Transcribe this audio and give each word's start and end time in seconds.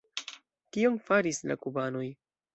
Kion 0.77 0.97
faris 1.11 1.43
la 1.53 1.59
kubanoj? 1.67 2.09